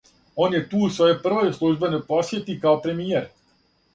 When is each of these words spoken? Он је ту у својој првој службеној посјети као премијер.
Он 0.43 0.53
је 0.55 0.59
ту 0.71 0.79
у 0.85 0.87
својој 0.95 1.13
првој 1.25 1.51
службеној 1.57 2.01
посјети 2.09 2.57
као 2.65 2.75
премијер. 2.87 3.29